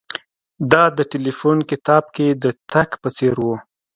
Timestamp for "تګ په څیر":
2.71-3.35